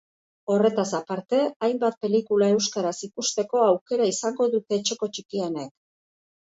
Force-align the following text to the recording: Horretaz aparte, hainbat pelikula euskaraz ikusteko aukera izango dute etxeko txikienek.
Horretaz 0.53 0.85
aparte, 0.99 1.41
hainbat 1.67 1.99
pelikula 2.07 2.49
euskaraz 2.55 2.97
ikusteko 3.09 3.63
aukera 3.69 4.11
izango 4.15 4.53
dute 4.57 4.83
etxeko 4.83 5.13
txikienek. 5.17 5.75